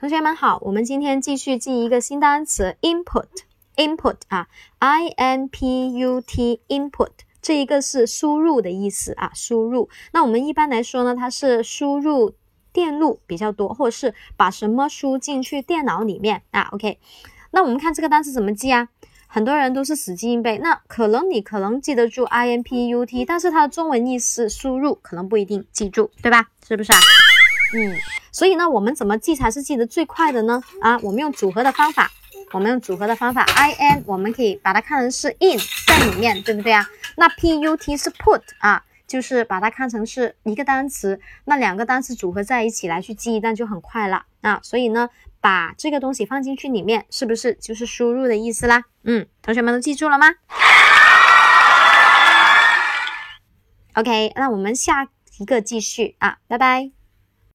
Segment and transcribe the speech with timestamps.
[0.00, 4.48] 同学们好，我们今天继续记一个新单词 input，input 啊
[4.78, 7.10] ，i n p u t input，
[7.42, 9.90] 这一个是输入的意思啊，输入。
[10.12, 12.34] 那我们一般来说呢，它是输入
[12.72, 16.70] 电路比较多，或者是把什么输进去电脑里面啊。
[16.72, 16.98] OK，
[17.50, 18.88] 那我们看这个单词怎么记啊？
[19.26, 26.48] 很多人都是死记硬背，那可能你可能记得住 i n p u t，但是它的中文意思输入可能不一定记住，对吧？
[26.66, 26.98] 是不是啊？
[27.74, 27.94] 嗯，
[28.32, 30.62] 所以呢，我们怎么记才是记得最快的呢？
[30.80, 32.10] 啊，我们用组合的方法，
[32.52, 36.88] 我们用组合的方法，i n 我们可以把它看成是 in 在里面，对不对啊？
[37.16, 44.60] 那 p u t 是 put 啊，就是把它看成是一个单词，那两个单词组合在一起来去记，那就很快了啊。
[44.62, 45.08] 所以呢，
[45.40, 48.84] 把这个东西放进去里面，是不是就是输入的意思啦？
[49.02, 50.28] 嗯，同学们都记住了吗
[53.94, 55.08] ？OK，那我们下
[55.38, 56.99] 一个继续啊，拜拜。